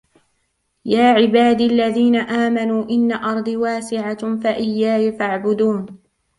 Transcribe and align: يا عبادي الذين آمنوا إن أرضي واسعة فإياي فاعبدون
يا 0.85 1.03
عبادي 1.03 1.65
الذين 1.65 2.15
آمنوا 2.15 2.89
إن 2.89 3.11
أرضي 3.11 3.57
واسعة 3.57 4.39
فإياي 4.41 5.11
فاعبدون 5.11 5.85